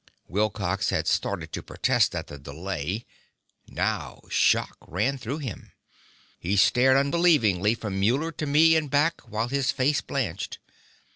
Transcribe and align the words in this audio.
Wilcox 0.27 0.89
had 0.89 1.05
started 1.07 1.53
to 1.53 1.61
protest 1.61 2.15
at 2.15 2.25
the 2.25 2.39
delay. 2.39 3.05
Now 3.67 4.21
shock 4.31 4.75
ran 4.87 5.19
through 5.19 5.37
him. 5.37 5.73
He 6.39 6.55
stared 6.57 6.97
unbelievingly 6.97 7.75
from 7.75 7.99
Muller 7.99 8.31
to 8.31 8.47
me 8.47 8.75
and 8.75 8.89
back, 8.89 9.21
while 9.21 9.49
his 9.49 9.71
face 9.71 10.01
blanched. 10.01 10.57